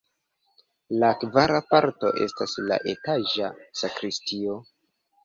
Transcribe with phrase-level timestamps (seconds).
[1.01, 3.51] La kvara parto estas la etaĝa
[3.83, 4.57] sakristio.